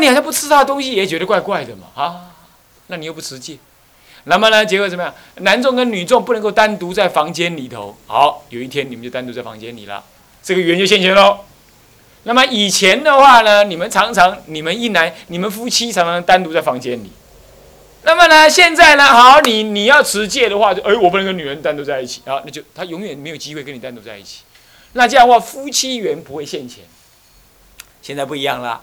[0.00, 2.32] 你好像不吃他的东西也觉得怪怪的嘛啊？
[2.88, 3.56] 那你又不持戒，
[4.24, 4.66] 那么呢？
[4.66, 5.14] 结果怎么样？
[5.36, 7.96] 男众跟女众不能够单独在房间里头。
[8.06, 10.02] 好，有一天你们就单独在房间里了，
[10.42, 11.40] 这个缘就现前喽。
[12.24, 17.12] 那么以前的话呢，你们常常你们一男你们夫妻常常单独在房间里。
[18.02, 24.40] 那么呢，现在呢，好，你你要持戒的话，就哎，我不能跟女人单独在一起啊，那就他永远没有机会跟你单独在一起。
[24.94, 26.84] 那这样的话，夫妻缘不会现前。
[28.02, 28.82] 现在不一样了。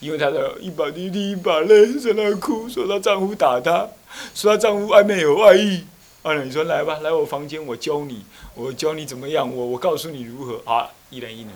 [0.00, 3.88] 因为她的一把鼻涕一把泪，在那哭，说她丈夫打她，
[4.34, 5.84] 说她丈夫外面有外遇。
[6.22, 8.24] 啊，你说来吧，来我房间，我教你，
[8.54, 11.50] 我教你怎么样，我我告诉你如何啊，一男一女。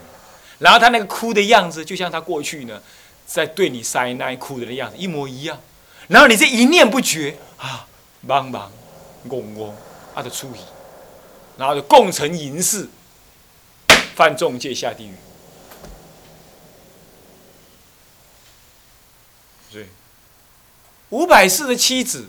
[0.60, 2.80] 然后她那个哭的样子，就像她过去呢，
[3.26, 5.58] 在对你塞奶哭的那样子一模一样。
[6.06, 7.86] 然后你这一念不绝啊，
[8.24, 8.68] 茫茫，
[9.28, 9.74] 嗡嗡，
[10.14, 10.60] 啊的出去，
[11.58, 12.88] 然后就共成淫事，
[14.14, 15.14] 犯众戒下地狱。
[21.10, 22.28] 五百世的妻子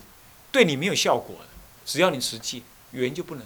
[0.52, 1.48] 对你没有效果的，
[1.86, 3.44] 只要你持戒，缘就不能。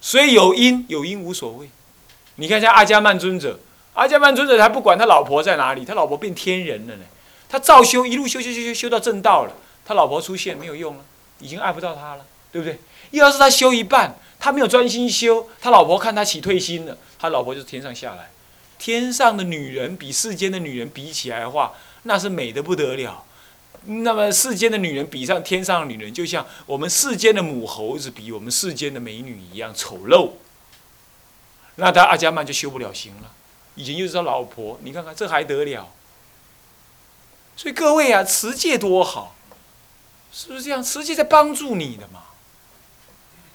[0.00, 1.70] 所以有因有因无所谓。
[2.36, 3.60] 你看像阿伽曼尊者，
[3.94, 7.04] 阿伽曼尊者他不管他老婆在哪里，他老婆变天人了呢，
[7.48, 9.52] 他照修一路修修修修修到正道了，
[9.84, 11.04] 他老婆出现没有用了，
[11.38, 12.78] 已经爱不到他了，对不对？
[13.10, 18.30] 要是他修一半，他没有专心修，他老婆看他起退心了，他老婆就天上下来。
[18.78, 21.74] 天上的女人比世间的女人比起来的话，
[22.04, 23.24] 那是美的不得了，
[23.84, 30.32] 那么世间的女人比上天上的女人，就像我们世间的母猴子比我们世间的美女一样丑陋。
[31.76, 33.32] 那他阿伽曼就修不了行了，
[33.74, 35.88] 以前又是他老婆，你看看这还得了？
[37.56, 39.34] 所以各位啊，持戒多好，
[40.32, 40.82] 是不是这样？
[40.82, 42.24] 持戒在帮助你的嘛，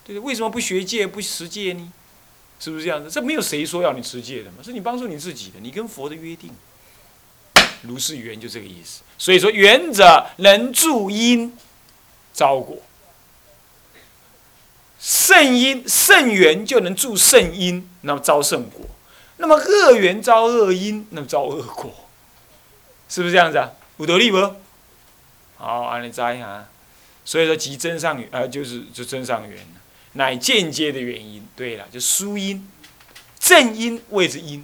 [0.04, 0.20] 对对？
[0.20, 1.94] 为什么不学戒不持戒呢？
[2.60, 3.10] 是不是这样子？
[3.10, 6.52] 这没有谁说要你持戒的嘛，是你帮助你自己的，你跟佛的约定。
[7.84, 11.58] 如是缘就这个意思，所以说缘者能助因
[12.34, 12.78] 招果，
[15.00, 18.86] 圣因圣缘就能助圣因，那么招圣果；
[19.38, 21.92] 那么恶缘招恶因，那么招恶果，
[23.10, 23.72] 是不是这样子啊？
[23.98, 24.56] 五得力不？
[25.58, 26.70] 好，安利摘啊。
[27.26, 29.66] 所以说，即真上缘，呃，就是就真上缘，
[30.14, 31.46] 乃间接的原因。
[31.56, 32.70] 对了，就殊因，
[33.40, 34.64] 正因谓之因，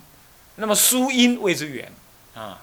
[0.57, 1.91] 那么殊因谓之缘
[2.35, 2.61] 啊。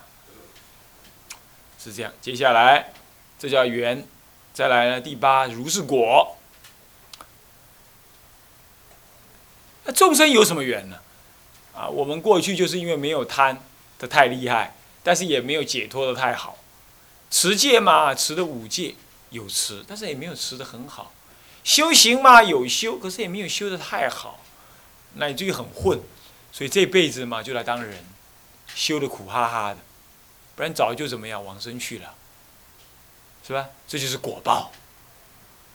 [1.83, 2.93] 是这样，接下来
[3.39, 4.07] 这叫缘，
[4.53, 6.37] 再来呢第八如是果。
[9.85, 10.99] 那众生有什么缘呢？
[11.75, 13.63] 啊，我们过去就是因为没有贪
[13.99, 16.59] 的太厉害，但是也没有解脱的太好。
[17.31, 18.95] 持戒嘛，持的五戒
[19.31, 21.13] 有持，但是也没有持的很好。
[21.65, 24.41] 修行嘛有修，可是也没有修的太好，
[25.15, 25.99] 乃至于很混，
[26.53, 28.05] 所以这辈子嘛就来当人，
[28.75, 29.79] 修的苦哈哈的。
[30.61, 32.15] 不然早就怎么样往生去了，
[33.43, 33.71] 是吧？
[33.89, 34.71] 这就是果报，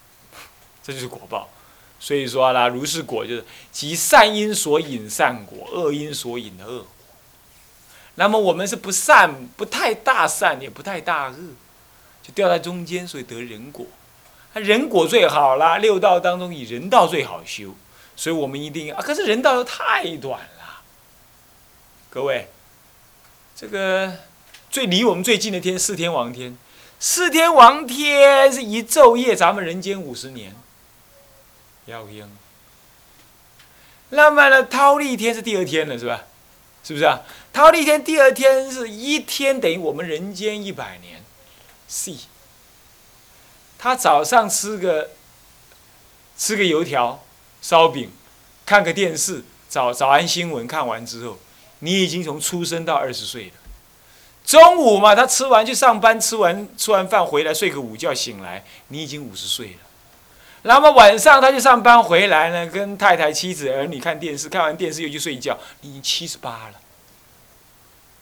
[0.83, 1.49] 这就是果报。
[1.99, 6.87] 所以说啦，如是果就是即善因所引善果，恶因所引的恶果。
[8.13, 11.55] 那么我们是不善，不太大善，也不太大恶，
[12.21, 13.87] 就掉在中间，所以得人果。
[14.53, 17.73] 人果最好啦，六道当中以人道最好修，
[18.15, 19.01] 所以我们一定啊。
[19.01, 20.83] 可是人道又太短了，
[22.11, 22.49] 各位，
[23.55, 24.15] 这个。
[24.75, 26.57] 最离我们最近的天，四天王天，
[26.99, 30.53] 四天王天是一昼夜，咱们人间五十年。
[31.85, 32.29] 要应。
[34.09, 36.25] 那么呢，忉利天是第二天了，是吧？
[36.83, 37.21] 是不是啊？
[37.53, 41.23] 忉利天第二天是一天等于我们人间一百年。
[41.87, 42.17] C。
[43.77, 45.11] 他早上吃个
[46.37, 47.23] 吃个油条、
[47.61, 48.11] 烧饼，
[48.65, 51.39] 看个电视，早早安新闻看完之后，
[51.79, 53.53] 你已经从出生到二十岁了。
[54.45, 59.79] 中午嘛，他吃完去上班，吃完吃完饭回来睡个午觉，醒来你已经五十岁了。
[60.61, 66.73] 那么晚上他去上班回来呢，跟太太、妻子、儿女看电视，看完电视又去睡觉，你已经七十八了。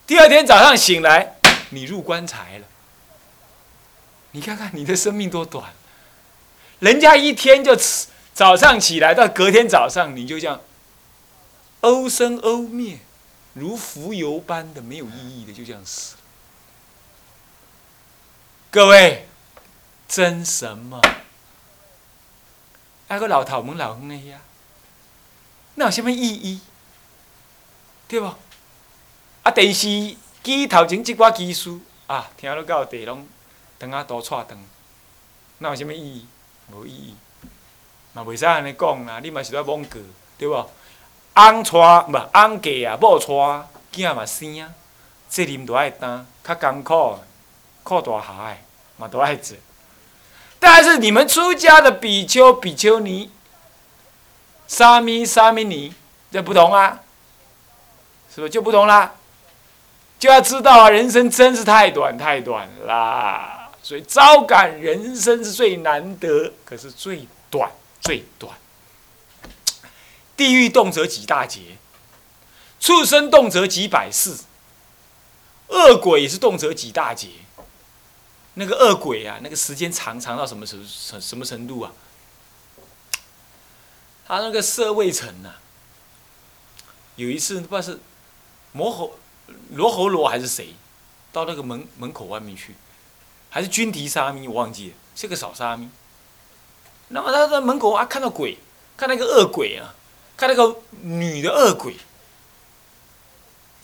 [0.07, 1.36] 第二天早上醒来，
[1.69, 2.65] 你入棺材了。
[4.31, 5.74] 你看看你的生命多短，
[6.80, 10.62] 人家一天就吃早上起来到隔天早上，你就这样，
[11.81, 13.00] 欧生欧灭。
[13.53, 16.22] 如浮游般的没有意义的，就这样死了。
[18.73, 19.27] 各位，
[20.07, 20.99] 争什么？
[23.07, 24.39] 那个老头们老远的呀，
[25.75, 26.59] 那有什么意义？
[28.07, 28.33] 对不？
[29.43, 33.27] 啊，电视机头前即挂技术啊，听了到地拢
[33.77, 34.57] 长啊多串长，
[35.59, 36.25] 那有什么意义？
[36.71, 37.15] 无意义，
[38.13, 39.19] 嘛袂使安尼讲啊！
[39.21, 40.01] 你嘛是在罔过，
[40.35, 40.55] 对不？
[41.35, 43.27] 翁娶，毋翁嫁啊，某娶，
[43.91, 44.73] 囝嘛生啊，
[45.29, 47.19] 责任都爱担，较艰苦。
[47.83, 48.63] 靠大海
[48.97, 49.57] 嘛都爱做。
[50.59, 53.30] 但是你们出家的比丘、比丘尼、
[54.68, 55.94] 沙弥、沙弥尼，
[56.31, 57.01] 这不同啊，
[58.33, 59.15] 是不是就不同啦？
[60.18, 67.69] 就要知道啊，人生真是太短太短啦，所以招感人生是最难得，可是最短
[68.00, 68.56] 最短。
[70.38, 71.77] 地狱动辄几大劫，
[72.80, 74.45] 畜生动辄几百世，
[75.68, 77.27] 恶鬼也是动辄几大劫。
[78.55, 81.91] 那个恶鬼啊，那个时间长长到什么程什什么程度啊？
[84.25, 85.55] 他那个舍卫城呐，
[87.15, 88.00] 有一次不知道是
[88.71, 89.19] 摩吼
[89.71, 90.75] 罗侯罗还是谁，
[91.31, 92.75] 到那个门门口外面去，
[93.50, 95.89] 还是军提沙弥，我忘记了，是个扫沙弥。
[97.09, 98.57] 那么他在门口啊，看到鬼，
[98.95, 99.94] 看那个恶鬼啊，
[100.38, 101.97] 看那个女的恶鬼，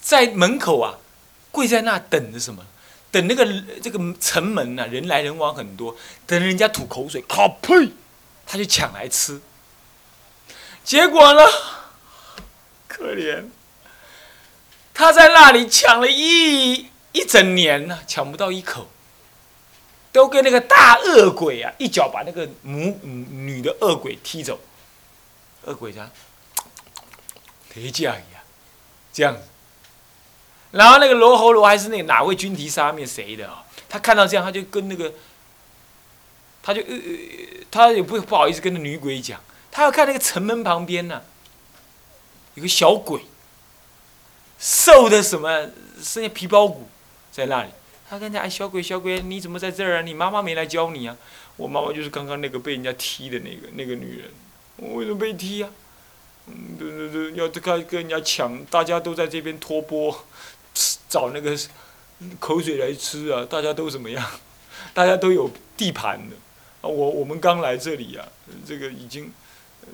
[0.01, 0.97] 在门口啊，
[1.51, 2.65] 跪在那等着什么？
[3.11, 3.45] 等那个
[3.81, 5.95] 这个城门呐，人来人往很多，
[6.27, 7.91] 等人家吐口水，靠呸，
[8.45, 9.41] 他就抢来吃。
[10.83, 11.41] 结果呢，
[12.87, 13.45] 可怜，
[14.93, 18.87] 他在那里抢了一一整年呢，抢不到一口，
[20.11, 24.59] 都跟那个大恶鬼啊，一脚把那个母女的恶鬼踢走。
[25.65, 26.09] 恶鬼讲，
[27.73, 28.41] 忒架一样，
[29.11, 29.37] 这样。
[30.71, 33.65] 然后那个罗喉罗还是那个哪位军提沙灭谁的啊？
[33.87, 35.11] 他看到这样，他就跟那个，
[36.61, 36.97] 他就呃，
[37.71, 41.23] 他也不不好意思跟那女鬼讲，他要看那个城门旁边呢，
[42.53, 43.21] 有个小鬼，
[44.59, 45.71] 瘦的什么，
[46.03, 46.87] 剩下皮包骨
[47.31, 47.69] 在那里。
[48.07, 50.01] 他跟他哎，小鬼小鬼，你怎么在这儿啊？
[50.01, 51.17] 你妈妈没来教你啊？
[51.57, 54.31] 我妈妈就是刚刚那个被人家踢的那个那个女人，
[54.77, 55.69] 我为什么被踢啊？
[56.45, 60.25] 嗯，对对对，要跟跟人家抢，大家都在这边托钵。
[61.09, 61.57] 找那个
[62.39, 63.43] 口水来吃啊！
[63.49, 64.23] 大家都怎么样？
[64.93, 66.35] 大家都有地盘的
[66.81, 66.85] 啊！
[66.87, 68.27] 我我们刚来这里啊，
[68.65, 69.31] 这个已经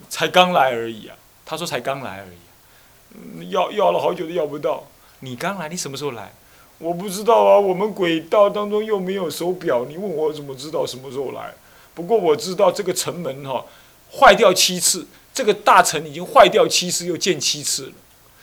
[0.09, 1.15] 才刚来而已啊。
[1.45, 4.87] 他说才刚来而已，要要了好久都要不到。
[5.21, 6.33] 你刚来，你什么时候来？
[6.79, 7.57] 我不知道啊。
[7.57, 11.53] 我们轨道当中又没有手表，你问我怎么知道什么时候来？
[11.93, 13.63] 不过我知道这个城门哈
[14.11, 17.93] 坏掉七次，这个大城已经坏掉七次，又建七次了。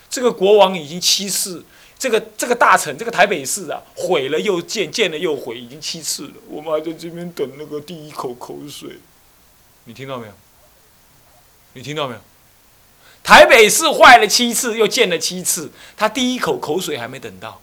[0.09, 1.65] 这个国王已经七次。
[2.03, 6.35] 这个这个大臣，这个台北市啊，毁了又建，建了又毁，已经七次了。
[6.49, 8.99] 我们还在这边等那个第一口口水，
[9.85, 10.33] 你听到没有？
[11.75, 12.21] 你听到没有？
[13.23, 17.61] 台北市坏了七次，又建了七次，他第一口口水还没等到。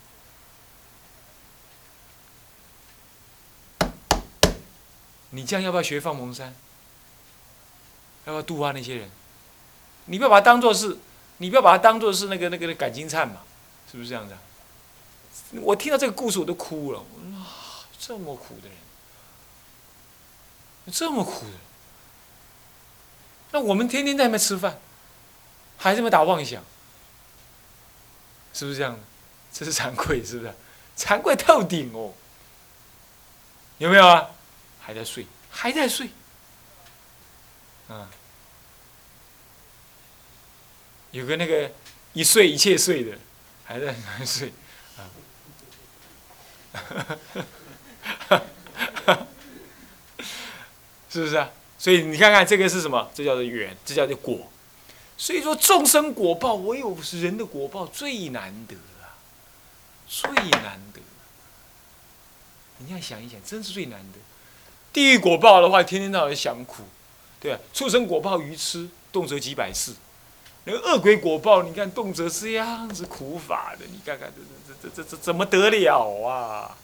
[5.32, 6.56] 你这样要不要学放蒙山？
[8.26, 9.10] 要不要度化那些人？
[10.06, 10.98] 你不要把它当做是，
[11.40, 13.42] 你不要把它当做是那个那个感情灿嘛。
[13.92, 14.36] 是不是这样子？
[15.62, 17.00] 我听到这个故事我都哭了。
[17.00, 17.06] 哇，
[18.00, 18.78] 这么苦的人，
[20.92, 21.54] 这么苦的，
[23.52, 24.80] 那我们天天在那边吃饭，
[25.78, 26.64] 还这么打妄想，
[28.54, 29.00] 是不是这样的？
[29.52, 30.54] 这是惭愧，是不是？
[30.96, 32.14] 惭愧透顶哦。
[33.80, 34.30] 有没有啊？
[34.80, 36.10] 还在睡，还在睡。
[37.88, 38.10] 啊，
[41.12, 41.72] 有个那个
[42.14, 43.18] 一睡一切睡的。
[43.70, 43.94] 还在
[44.26, 44.52] 睡，
[44.98, 45.06] 啊，
[51.08, 51.52] 是不是啊？
[51.78, 53.12] 所以你看看这个是什么？
[53.14, 54.50] 这叫做缘，这叫做果。
[55.20, 59.14] 所以说众生果报，唯有人的果报最难得啊，
[60.08, 61.00] 最难得。
[62.80, 64.18] 你要想一想，真是最难得。
[64.92, 66.86] 地狱果报的话，天天到晚想苦，
[67.40, 67.60] 对啊。
[67.72, 69.94] 畜生果报愚痴，动辄几百世。
[70.70, 74.32] 那个恶鬼果报，你看动辄这样子苦法的，你看看
[74.68, 76.78] 这这这这这怎么得了啊？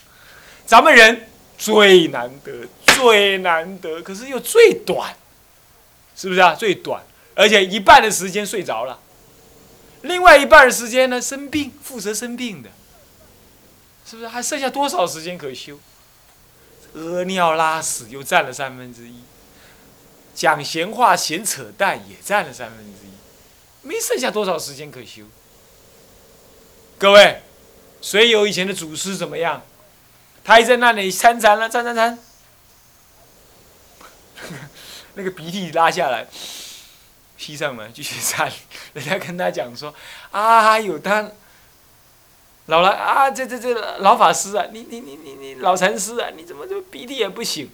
[0.66, 5.16] 咱们人最难得，最难得，可是又最短，
[6.16, 6.56] 是不是啊？
[6.56, 7.04] 最短，
[7.36, 9.00] 而且一半的时间睡着了，
[10.02, 12.72] 另外一半的时间呢生病，负责生病的，
[14.04, 14.28] 是不是？
[14.28, 15.80] 还剩下多少时间可修？
[16.96, 19.20] 屙尿拉屎又占了三分之一，
[20.34, 23.15] 讲闲话闲扯淡也占了三分之一。
[23.86, 25.22] 没剩下多少时间可修。
[26.98, 27.44] 各位，
[28.02, 29.62] 谁有以前的祖师怎么样？
[30.44, 32.18] 他还在那里参禅了，参参参，
[35.14, 36.28] 那个鼻涕拉下来，
[37.38, 38.52] 吸上来继续参。
[38.94, 39.94] 人家跟他讲说
[40.32, 41.32] ：“啊，有他
[42.66, 47.70] 老了啊，这这这老法师啊，你你你你你老禅师啊，你怎么就鼻涕也不醒？”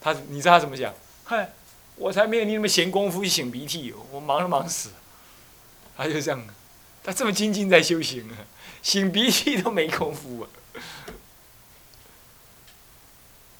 [0.00, 0.94] 他，你知道他怎么讲？
[1.24, 1.52] 嗨，
[1.96, 4.90] 我才没有你那么闲工夫去擤鼻涕，我忙都忙死。
[5.98, 6.46] 他就这样，
[7.02, 8.46] 他这么精进在修行啊，
[8.82, 10.48] 擤鼻涕都没功夫啊。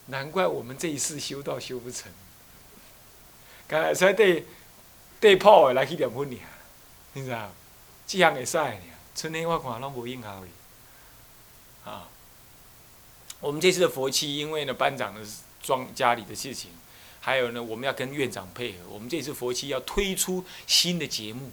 [0.06, 2.10] 难怪我们这一次修道修不成。
[3.66, 4.46] 刚才才对
[5.20, 6.30] 对炮来去念佛尔，
[7.12, 7.52] 你知道？
[8.06, 8.74] 这样会使尔，
[9.14, 10.48] 春天我看拢无应效哩。
[11.84, 12.08] 啊，
[13.40, 15.20] 我们这次的佛期，因为呢班长的
[15.60, 16.70] 装家里的事情，
[17.20, 21.50] 还有呢我们要跟院长配合，我们这次佛期要推出新的节目，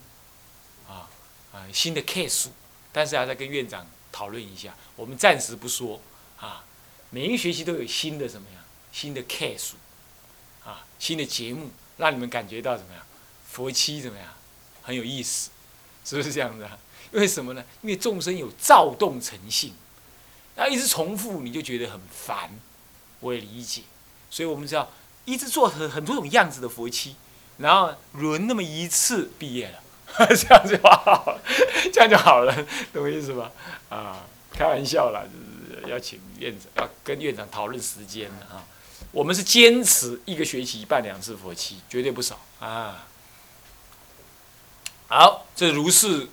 [1.55, 2.47] 啊新的 case，
[2.91, 6.01] 但是要再跟院长讨论一下，我们暂时不说
[6.37, 6.65] 啊。
[7.11, 8.65] 每一个学期都有新的什么呀？
[8.91, 9.71] 新的 case，
[10.65, 11.69] 啊新的节目。
[11.97, 13.01] 让你们感觉到怎么样？
[13.49, 14.27] 佛七怎么样？
[14.81, 15.49] 很有意思，
[16.03, 16.67] 是不是这样子？
[17.11, 17.63] 为什么呢？
[17.81, 19.73] 因为众生有躁动成性，
[20.57, 22.51] 然后一直重复，你就觉得很烦。
[23.21, 23.83] 我也理解，
[24.29, 24.91] 所以我们知道
[25.23, 27.15] 一直做很很多种样子的佛七，
[27.59, 29.81] 然后轮那么一次毕业了，
[30.17, 31.37] 这样就好，
[31.91, 32.53] 这样就好了，
[32.93, 33.51] 懂我意思吧？
[33.89, 38.63] 啊，开玩笑啦，就是要请院长，要跟院长讨论时间啊。
[39.11, 43.05] 我们是坚持一个学期办两次佛期，绝对不少啊。
[45.07, 46.27] 好，这如是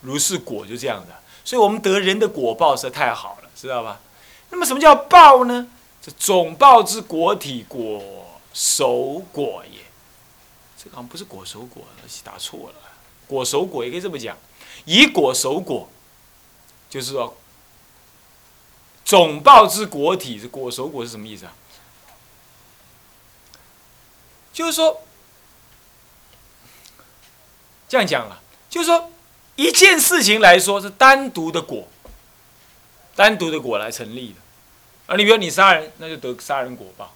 [0.00, 4.00] 如是果就这样的，所以我们得人的果报实在太好了，知道吧？
[4.50, 5.68] 那么什么叫报呢？
[6.00, 9.78] 这总报之果体果熟果也。
[10.82, 11.84] 这个好像不是果熟果，
[12.24, 12.74] 打错了。
[13.28, 14.36] 果熟果也可以这么讲，
[14.84, 15.88] 以果熟果，
[16.90, 17.36] 就是说
[19.04, 21.54] 总报之果体是果熟果是什么意思啊？
[24.52, 25.00] 就是说，
[27.88, 29.10] 这样讲了，就是说，
[29.56, 31.88] 一件事情来说是单独的果，
[33.16, 34.40] 单独的果来成立的，
[35.06, 37.14] 啊，你比如你杀人，那就得杀人果报。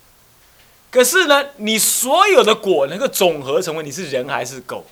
[0.90, 4.84] 可是呢，你所有的果能够总合成为你是人还是狗，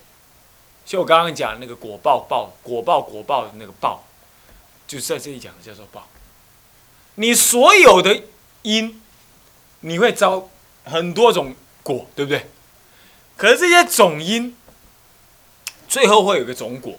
[0.84, 4.04] 就我刚刚讲那个果报报果报果报的那个报，
[4.86, 6.08] 就在这里讲的叫做报。
[7.14, 8.22] 你所有的
[8.62, 9.00] 因，
[9.80, 10.48] 你会招
[10.84, 11.54] 很多种。
[11.84, 12.46] 果对不对？
[13.36, 14.56] 可是这些种因，
[15.86, 16.98] 最后会有个种果，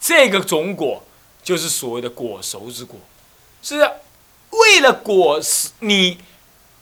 [0.00, 1.04] 这个种果
[1.44, 2.98] 就是所谓的果熟之果，
[3.62, 3.76] 是
[4.50, 6.18] 为了果实，你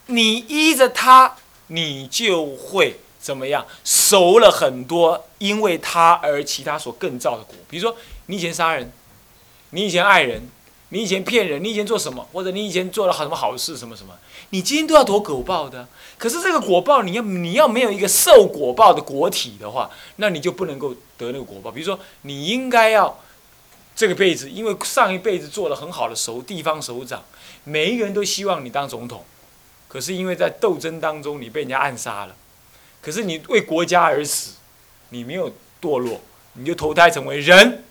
[0.09, 1.37] 你依着他，
[1.69, 3.67] 你就会怎么样？
[3.85, 7.55] 熟了很多，因为他而其他所更造的果。
[7.69, 7.95] 比如说，
[8.27, 8.91] 你以前杀人，
[9.71, 10.49] 你以前爱人，
[10.88, 12.27] 你以前骗人，你以前做什么？
[12.33, 13.77] 或者你以前做了什么好事？
[13.77, 14.15] 什么什么？
[14.50, 15.87] 你今天都要躲果报的。
[16.17, 21.71] 可是这个果报，你要你要没有一个受果报的果体的话，那你就不能够得那个果报。
[21.71, 23.21] 比如说，你应该要
[23.95, 27.23] 这个辈子，因为上一辈子做了很好的首地方首长，
[27.65, 29.23] 每一个人都希望你当总统。
[29.88, 32.37] 可是因为在斗争当中，你被人家暗杀了。
[33.00, 34.52] 可是你为国家而死，
[35.09, 36.21] 你没有堕落，
[36.52, 37.85] 你就投胎成为人。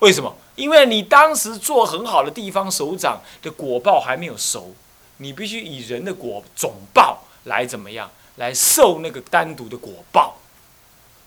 [0.00, 0.36] 为什么？
[0.56, 4.74] 因为你当时做很好的地方首长的果报还没有熟，
[5.18, 7.22] 你必须以人的果总报。
[7.44, 8.10] 来怎么样？
[8.38, 10.36] 来受那个单独的果报，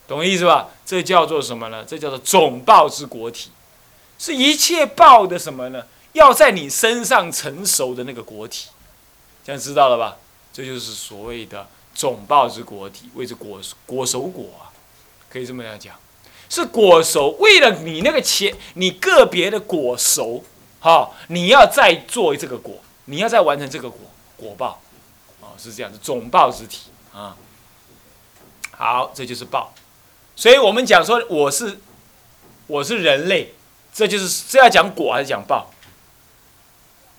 [0.06, 0.68] 懂我意思吧？
[0.84, 1.82] 这叫做什么呢？
[1.84, 3.50] 这叫做总报之果体，
[4.18, 5.86] 是一切报的什么呢？
[6.12, 8.68] 要在你身上成熟的那个果体，
[9.50, 10.16] 这样知道了吧？
[10.52, 14.70] 这就是所谓的总报之果体，谓之果果熟果啊，
[15.28, 15.96] 可以这么样讲，
[16.48, 17.30] 是果熟。
[17.40, 20.44] 为了你那个钱，你个别的果熟，
[20.78, 23.98] 哈，你要再做这个果，你要再完成这个果
[24.36, 24.80] 果报。
[25.40, 27.36] 哦是这样子，总报之体啊。
[28.70, 29.74] 好，这就是报。
[30.36, 31.80] 所以我们讲说，我是
[32.68, 33.52] 我是人类，
[33.92, 35.72] 这就是是要讲果还是讲报？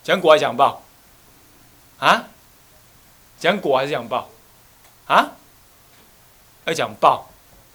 [0.01, 0.81] 讲果还是讲报？
[2.01, 2.27] 啊？
[3.39, 4.29] 讲果还是讲报？
[5.07, 5.31] 啊？
[6.65, 7.29] 要讲报，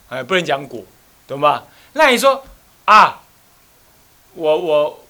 [0.08, 0.84] 哎，不能讲果，
[1.26, 1.64] 懂吧？
[1.94, 2.44] 那你说
[2.84, 3.22] 啊，
[4.34, 5.00] 我我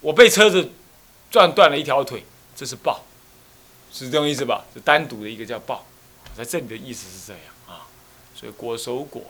[0.00, 0.70] 我被车子
[1.30, 3.02] 撞断了一条腿，这是报。
[3.90, 4.64] 是这种意思吧？
[4.74, 5.84] 是单独的一个叫报，
[6.36, 7.88] 在这里的意思是这样啊。
[8.34, 9.22] 所以果熟果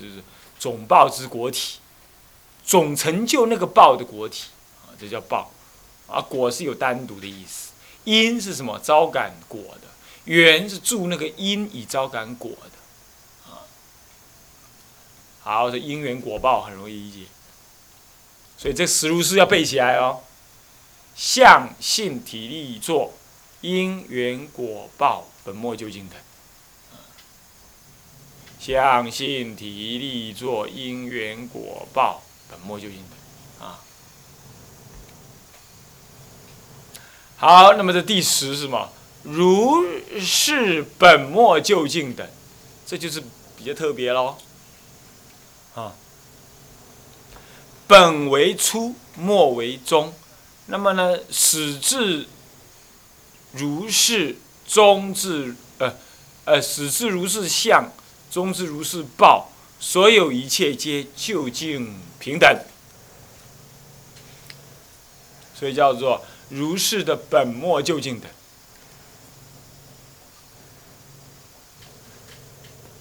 [0.00, 0.22] 就是
[0.58, 1.78] 总报之果体，
[2.64, 4.50] 总成就那个报的果体
[4.84, 5.52] 啊，这叫报
[6.08, 6.20] 啊。
[6.20, 7.70] 果是有单独的意思，
[8.04, 8.78] 因是什么？
[8.78, 9.88] 招感果的，
[10.24, 13.66] 缘是助那个因以招感果的啊。
[15.42, 17.26] 好，这因缘果报很容易理解，
[18.56, 20.20] 所以这十如是要背起来哦。
[21.16, 23.14] 相性体力作。
[23.60, 26.18] 因缘果报本末究竟等，
[28.60, 33.80] 相性体力作因缘果报本末究竟等啊。
[37.46, 38.90] 好，那么这第十是什么？
[39.22, 39.84] 如
[40.18, 42.26] 是本末究竟等，
[42.86, 43.22] 这就是
[43.54, 44.38] 比较特别喽。
[45.74, 45.92] 啊，
[47.86, 50.14] 本为初，末为终，
[50.68, 52.26] 那么呢，始至。
[53.52, 54.36] 如是
[54.66, 55.94] 终至呃
[56.46, 57.92] 呃始至如是相，
[58.30, 62.58] 终至如是报，所有一切皆究竟平等。
[65.54, 68.30] 所以叫做如是的本末究竟等。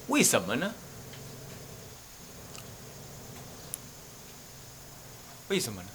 [0.07, 0.73] 为什么呢？
[5.49, 5.87] 为什么呢？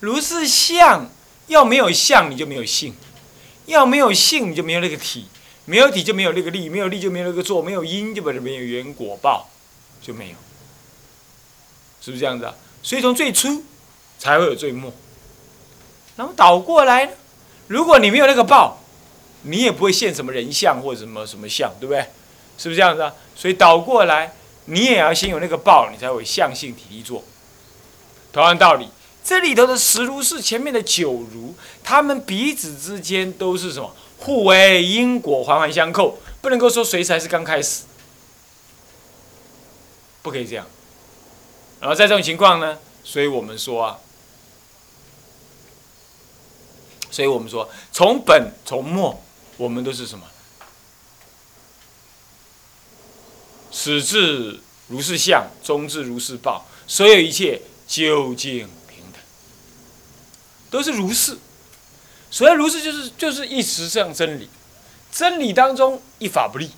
[0.00, 1.10] 如是相，
[1.46, 2.92] 要没有相，你就没有性；
[3.66, 5.24] 要没有性，你就没有那个体；
[5.64, 9.48] 没有体就没有那个力；没有力就没有那个做；没有因就没有缘果报，
[10.00, 10.36] 就没有。
[12.00, 12.54] 是不是这样子啊？
[12.82, 13.64] 所以从最初
[14.18, 14.92] 才会有最末。
[16.18, 17.10] 那么倒过来？
[17.68, 18.82] 如果你没有那个报，
[19.42, 22.00] 你也不会现什么人相或者什么什么相，对不对？
[22.58, 23.14] 是不是这样子啊？
[23.36, 24.34] 所以倒过来，
[24.64, 27.22] 你也要先有那个报，你才有相性体力做。
[28.32, 28.88] 同样道理，
[29.22, 33.94] 这里头的十如是，前面的九如，他们彼此之间都是什么？
[34.18, 37.84] 互为因果，环环相扣，不能够说谁才是刚开始，
[40.20, 40.66] 不可以这样。
[41.80, 43.98] 然后在这种情况呢，所以我们说啊，
[47.10, 49.22] 所以我们说从本从末，
[49.56, 50.24] 我们都是什么？
[53.70, 59.20] 始至如是相，终至如是报，所有一切究竟平等，
[60.70, 61.38] 都是如是。
[62.30, 64.48] 所谓如是，就是就是一时这样真理。
[65.10, 66.70] 真理当中一法不立，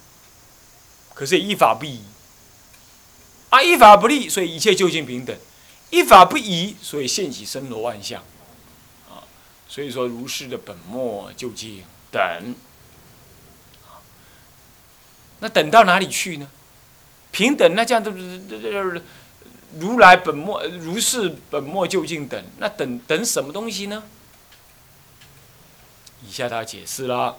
[1.14, 2.00] 可是也一法不移。
[3.48, 5.34] 啊，一法不立，所以一切究竟平等；
[5.90, 8.22] 一法不移，所以现起生罗万象。
[9.70, 12.54] 所以说如是的本末究竟等。
[15.38, 16.50] 那等到哪里去呢？
[17.30, 19.02] 平等，那这样都是
[19.78, 24.02] 如来本末如是本末究竟等，那等等什么东西呢？
[26.26, 27.38] 以下他解释了：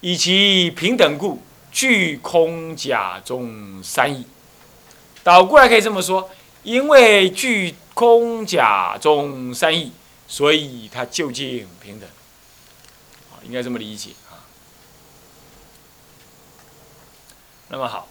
[0.00, 4.26] 以其平等故，具空假中三义。
[5.22, 6.28] 倒过来可以这么说，
[6.62, 9.92] 因为具空假中三义，
[10.28, 12.08] 所以它究竟平等。
[13.44, 14.38] 应该这么理解啊。
[17.66, 18.06] 那么好，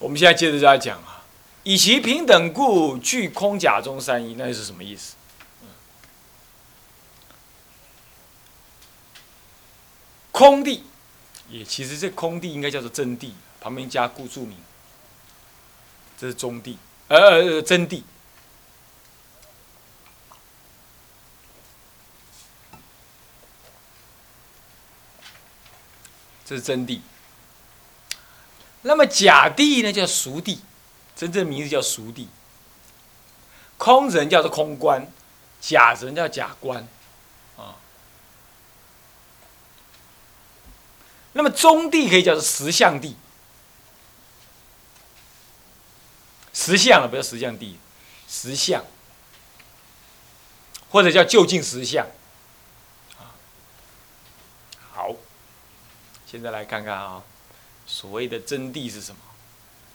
[0.00, 1.22] 我们现在接着再讲啊，
[1.62, 5.14] 以其平等故，具空假中三义，那又是什么意思？
[10.32, 10.82] 空地，
[11.48, 14.56] 也其实这空地应该叫做真地，旁边加故注名，
[16.18, 16.78] 这是中地，
[17.08, 18.04] 呃呃，真地。
[26.46, 27.00] 这是真谛。
[28.82, 29.90] 那么假谛呢？
[29.90, 30.58] 叫熟谛，
[31.16, 32.26] 真正名字叫熟谛。
[33.78, 35.10] 空人叫做空观，
[35.58, 36.86] 假人叫假观，
[41.34, 43.16] 那么中地可以叫做实相地，
[46.52, 47.78] 实相啊，不叫实相地，
[48.26, 48.82] 实相，
[50.88, 52.06] 或者叫就近实相。
[56.26, 57.22] 现在来看看啊，
[57.86, 59.20] 所谓的真谛是什么？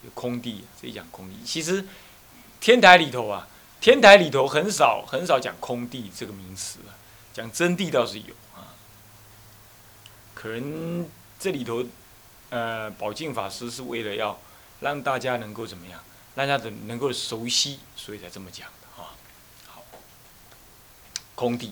[0.04, 1.36] 有空地，这里讲空地。
[1.46, 1.86] 其实
[2.62, 3.46] 天台里头啊，
[3.82, 6.96] 天台里头很少很少讲空地这个名词啊，
[7.34, 8.72] 讲真谛倒是有啊。
[10.34, 11.86] 可能这里头，
[12.50, 14.38] 呃，宝镜法师是为了要
[14.82, 16.04] 让大家能够怎么样，
[16.36, 19.16] 让大家能够熟悉，所以才这么讲的啊。
[19.66, 19.86] 好，
[21.36, 21.72] 空地，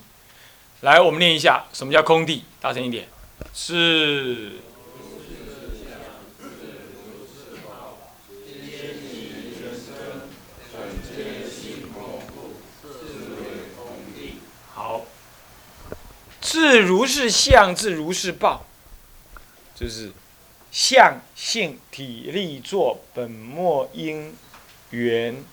[0.81, 2.45] 来我们念一下，什么叫空地？
[2.61, 3.09] 大声一点。
[3.53, 4.53] 是。
[14.73, 15.01] 好。
[16.39, 18.65] 自如是相，自如是报，
[19.79, 20.11] 就是
[20.71, 24.35] 相性体力作本末因
[24.89, 25.43] 缘，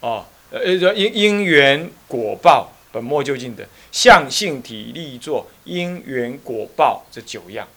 [0.00, 2.72] 啊，呃，因因缘果报。
[2.90, 7.68] 本末究竟的相性体力作因缘果报这九样，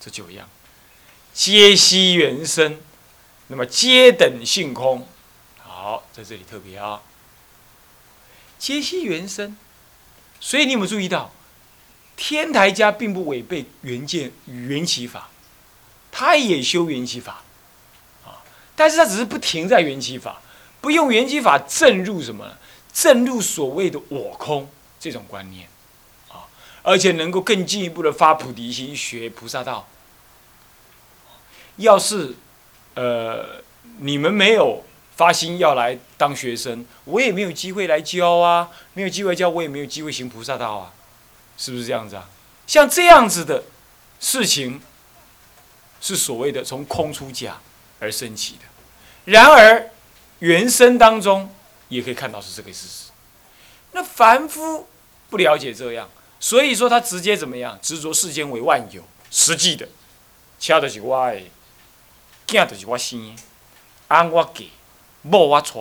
[0.00, 0.48] 这九样
[1.32, 2.80] 皆悉原生，
[3.46, 5.06] 那么皆等性空。
[5.58, 7.02] 好，在这里特别啊，
[8.58, 9.56] 皆悉原生。
[10.40, 11.32] 所以你有没有注意到，
[12.16, 15.30] 天台家并不违背原见缘起法，
[16.12, 17.42] 他也修缘起法
[18.24, 18.42] 啊，
[18.76, 20.40] 但是他只是不停在缘起法，
[20.80, 22.56] 不用缘起法证入什么？
[22.92, 25.66] 正入所谓的我空这种观念，
[26.28, 26.46] 啊，
[26.84, 29.88] 而且能够更进一步的发菩提心，学菩萨道。
[31.78, 32.36] 要是，
[32.94, 33.64] 呃，
[33.98, 34.84] 你们没有
[35.16, 40.92] 发心要来当学生，我也没有机会来教啊，没有机会教，我也没有机会行菩萨道啊，
[41.56, 42.28] 是不是这样子啊？
[42.66, 43.64] 像这样子的
[44.20, 44.80] 事情，
[46.00, 47.58] 是所谓的从空出假
[48.00, 48.60] 而升起的。
[49.26, 49.90] 然而，
[50.40, 51.54] 原生当中
[51.88, 53.10] 也可以看到是这个事实。
[53.92, 54.88] 那凡夫
[55.30, 56.08] 不了解这样，
[56.40, 57.78] 所以说他直接怎么样？
[57.80, 59.88] 执着世间为万有，实际的，
[60.58, 61.40] 车就是我的，
[62.46, 63.42] 囝就是我生的，
[64.08, 64.70] 安我给，
[65.22, 65.78] 某我娶，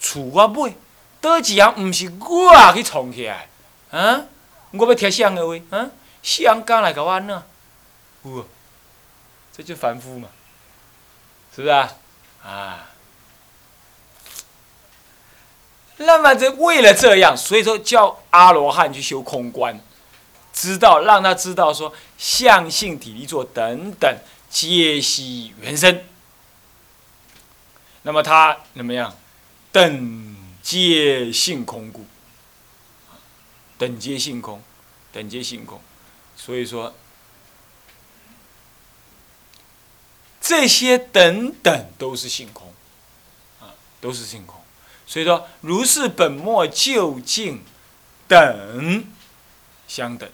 [0.00, 0.74] 厝我买，
[1.20, 3.48] 倒一样毋是我去创起来？
[3.90, 4.26] 啊？
[4.76, 5.78] 我要听谁的话？
[5.78, 5.90] 啊？
[6.22, 7.42] 谁讲来甲我安怎？
[8.24, 8.46] 有，
[9.52, 10.28] 这就凡夫嘛，
[11.54, 11.92] 是不是啊？
[12.42, 12.90] 啊。
[15.98, 19.78] 那么，这为了这样，所以说叫阿罗汉去修空观，
[20.52, 24.16] 知道让他知道说相性体力作等等
[24.50, 26.02] 皆悉原生。
[28.02, 29.16] 那么他怎么样？
[29.70, 32.04] 等皆性空故，
[33.78, 34.62] 等皆性空，
[35.12, 35.80] 等皆性空。
[36.36, 36.94] 所以说，
[40.40, 42.72] 这些等等都是性空，
[43.60, 44.60] 啊，都是性空。
[45.06, 47.62] 所以说，如是本末究竟
[48.26, 49.06] 等
[49.86, 50.28] 相等，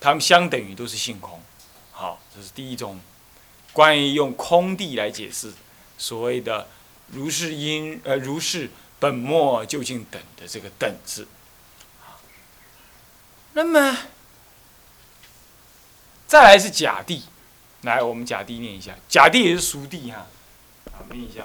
[0.00, 1.40] 它们相等于都是性空。
[1.92, 3.00] 好，这是第一种
[3.72, 5.52] 关于用空地来解释
[5.96, 6.68] 所谓的
[7.08, 11.28] 如是因呃如是本末究竟等的这个等字。
[13.54, 13.96] 那么
[16.26, 17.22] 再来是甲地，
[17.82, 20.26] 来我们甲地念一下，甲地也是熟地哈，
[20.92, 21.44] 啊念一下。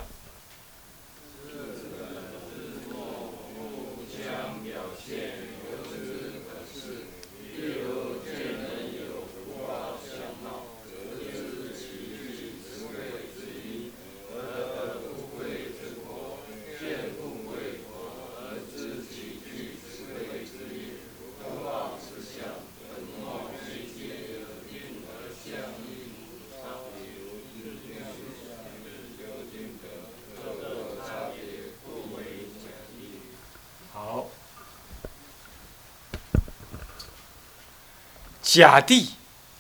[38.52, 39.14] 假地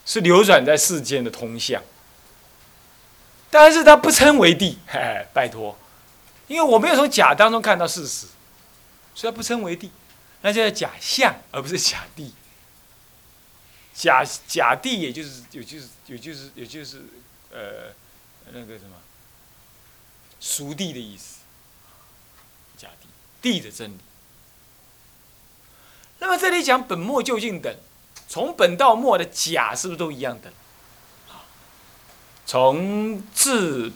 [0.04, 1.84] 是流转在世间的通向，
[3.52, 5.78] 但是它不称为地， 嘿，拜托，
[6.48, 8.26] 因为我没有从假当中看到事实，
[9.14, 9.92] 所以它不称为地，
[10.42, 12.34] 那叫假象，而不是假地。
[13.94, 17.04] 假假地也就是也就是也就是也就是
[17.52, 17.94] 呃
[18.52, 18.96] 那个什么
[20.40, 21.42] 熟地的意思，
[22.76, 23.08] 假地
[23.40, 24.00] 地的真理。
[26.18, 27.78] 那么这里讲本末究竟等。
[28.30, 30.54] 从本到末的假是不是都一样的？
[32.46, 33.92] 从至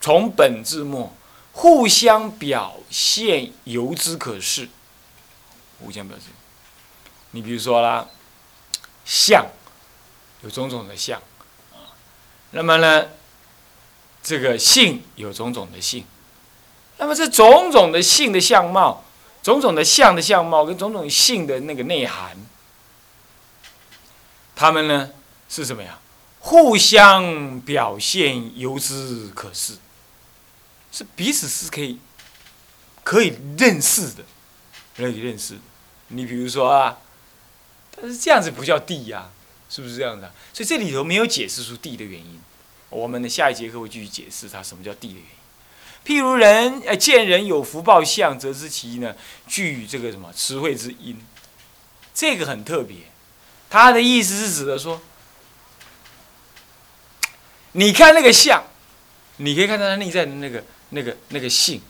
[0.00, 1.12] 从本至末，
[1.52, 4.68] 互相表现，由之可视。
[5.80, 6.28] 互相表现，
[7.30, 8.06] 你比如说啦，
[9.04, 9.46] 相
[10.42, 11.20] 有种种的相
[11.72, 11.94] 啊，
[12.52, 13.08] 那么呢，
[14.22, 16.04] 这个性有种种的性，
[16.98, 19.04] 那么这种种的性的相貌，
[19.42, 22.36] 种种的相的相貌跟种种性的那个内涵。
[24.64, 25.10] 他们呢
[25.46, 25.98] 是什么呀？
[26.40, 29.74] 互相表现，由之可视，
[30.90, 31.98] 是彼此是可以
[33.02, 34.24] 可以认识的，
[34.96, 35.58] 可以认识。
[36.08, 36.96] 你比如说啊，
[37.94, 39.28] 但是这样子不叫地呀，
[39.68, 40.32] 是不是这样的？
[40.54, 42.40] 所以这里头没有解释出地的原因。
[42.88, 45.28] 我们的下一节课会继续解释它什么叫地的原因。
[46.06, 49.14] 譬如人呃见人有福报相，则知其呢
[49.46, 51.22] 具这个什么词汇之因，
[52.14, 52.96] 这个很特别。
[53.74, 55.00] 他的意思是指的说，
[57.72, 58.62] 你看那个相，
[59.38, 61.82] 你可以看到他内在的那个、那个、那个性。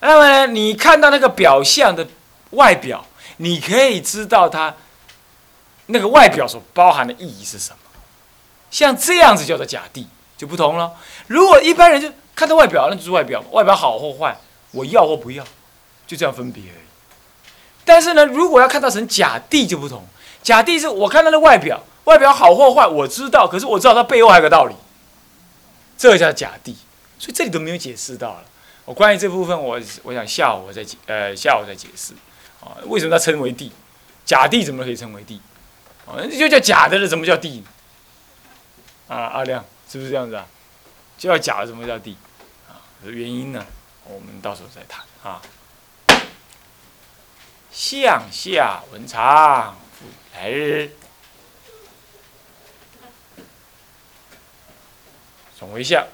[0.00, 2.06] 那么呢，你看到那个表象的
[2.50, 3.06] 外表，
[3.38, 4.74] 你可以知道他
[5.86, 7.78] 那个外表所包含的意义是什么。
[8.70, 10.92] 像这样子叫做假地，就不同了。
[11.28, 14.36] 如果一般人就看到外表，那就是外表，外表好或坏，
[14.72, 15.42] 我要或不要，
[16.06, 16.86] 就这样分别而已。
[17.86, 20.06] 但是呢，如果要看到成假地，就不同。
[20.42, 24.74] 假地是我看他的外表，外表好或坏我知道，可是我知道他背后还有个道理，
[25.98, 26.76] 这叫假地，
[27.18, 28.44] 所以这里都没有解释到了。
[28.84, 32.14] 我关于这部分，我我想下午我再解，呃，下午再解释
[32.60, 33.70] 啊，为什么它称为地？
[34.24, 35.40] 假地怎么可以称为地？
[36.06, 37.62] 啊，就叫假的了，怎么叫地？
[39.06, 40.46] 啊，阿亮是不是这样子啊？
[41.18, 42.16] 就要假的怎么叫地？
[42.68, 43.64] 啊，原因呢？
[44.04, 45.40] 我们到时候再谈啊。
[47.70, 49.76] 向下文长。
[50.34, 50.88] 来日，
[55.58, 56.06] 总为相。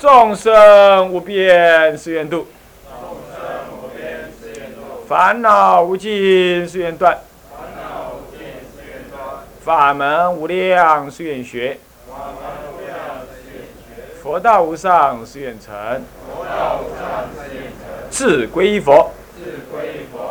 [0.00, 2.46] 众生无边誓愿度，
[5.08, 7.18] 烦恼无尽誓愿断，
[9.64, 11.78] 法门无量誓愿学，
[14.22, 16.02] 佛道无上誓愿成，
[18.10, 19.12] 志归依佛，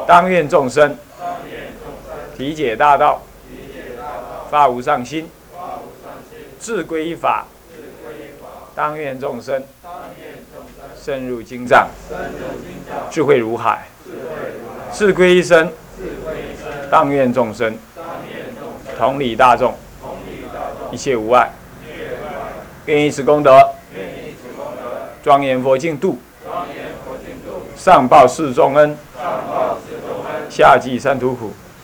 [0.08, 0.98] 当愿众生。
[2.38, 3.24] 体解大道，
[4.52, 5.28] 发无上心，
[6.60, 7.48] 志归依法。
[8.76, 9.64] 当愿众生
[10.96, 11.88] 深入经藏，
[13.10, 13.88] 智慧如海；
[14.94, 15.72] 智归一生，
[16.92, 17.76] 当愿众生
[19.00, 19.76] 同理大众，
[20.92, 21.52] 一切无碍。
[22.86, 23.68] 愿以此功德，
[25.24, 26.20] 庄严佛净土，
[27.76, 28.96] 上报四重恩，
[30.52, 31.52] 下济三途苦。